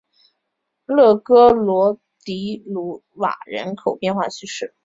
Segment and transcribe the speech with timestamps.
[0.85, 4.73] 勒格罗迪鲁瓦人口变化图示